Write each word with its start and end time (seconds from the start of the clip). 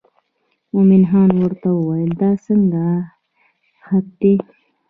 مومن 0.71 1.03
خان 1.09 1.29
ورته 1.41 1.67
وویل 1.73 2.11
دا 2.21 2.31
څنګه 2.45 2.85
خط 3.85 4.05
دی. 4.19 4.35